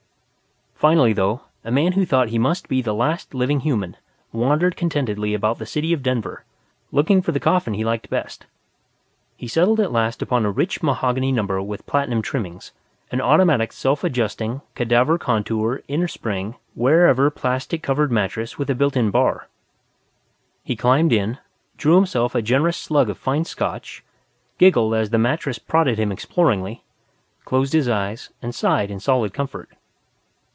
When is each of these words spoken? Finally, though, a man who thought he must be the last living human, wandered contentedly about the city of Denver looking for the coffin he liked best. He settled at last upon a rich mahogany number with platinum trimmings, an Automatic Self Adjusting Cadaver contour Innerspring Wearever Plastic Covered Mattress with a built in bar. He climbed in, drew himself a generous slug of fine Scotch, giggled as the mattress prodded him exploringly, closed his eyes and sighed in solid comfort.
Finally, 0.81 1.13
though, 1.13 1.41
a 1.63 1.69
man 1.69 1.91
who 1.91 2.03
thought 2.07 2.29
he 2.29 2.39
must 2.39 2.67
be 2.67 2.81
the 2.81 2.91
last 2.91 3.35
living 3.35 3.59
human, 3.59 3.95
wandered 4.33 4.75
contentedly 4.75 5.31
about 5.35 5.59
the 5.59 5.65
city 5.67 5.93
of 5.93 6.01
Denver 6.01 6.43
looking 6.91 7.21
for 7.21 7.31
the 7.31 7.39
coffin 7.39 7.75
he 7.75 7.85
liked 7.85 8.09
best. 8.09 8.47
He 9.37 9.47
settled 9.47 9.79
at 9.79 9.91
last 9.91 10.23
upon 10.23 10.43
a 10.43 10.49
rich 10.49 10.81
mahogany 10.81 11.31
number 11.31 11.61
with 11.61 11.85
platinum 11.85 12.23
trimmings, 12.23 12.71
an 13.11 13.21
Automatic 13.21 13.71
Self 13.73 14.03
Adjusting 14.03 14.61
Cadaver 14.73 15.19
contour 15.19 15.83
Innerspring 15.87 16.55
Wearever 16.73 17.29
Plastic 17.29 17.83
Covered 17.83 18.11
Mattress 18.11 18.57
with 18.57 18.67
a 18.67 18.73
built 18.73 18.97
in 18.97 19.11
bar. 19.11 19.47
He 20.63 20.75
climbed 20.75 21.13
in, 21.13 21.37
drew 21.77 21.93
himself 21.93 22.33
a 22.33 22.41
generous 22.41 22.77
slug 22.77 23.07
of 23.07 23.19
fine 23.19 23.45
Scotch, 23.45 24.03
giggled 24.57 24.95
as 24.95 25.11
the 25.11 25.19
mattress 25.19 25.59
prodded 25.59 25.99
him 25.99 26.11
exploringly, 26.11 26.83
closed 27.45 27.73
his 27.73 27.87
eyes 27.87 28.31
and 28.41 28.55
sighed 28.55 28.89
in 28.89 28.99
solid 28.99 29.31
comfort. 29.31 29.69